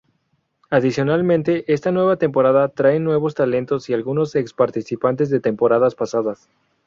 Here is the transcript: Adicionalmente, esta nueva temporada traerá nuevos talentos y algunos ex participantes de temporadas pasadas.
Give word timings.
Adicionalmente, 0.71 1.71
esta 1.71 1.91
nueva 1.91 2.15
temporada 2.17 2.69
traerá 2.69 2.97
nuevos 3.03 3.35
talentos 3.35 3.87
y 3.87 3.93
algunos 3.93 4.33
ex 4.35 4.51
participantes 4.51 5.29
de 5.29 5.39
temporadas 5.39 5.93
pasadas. 5.93 6.49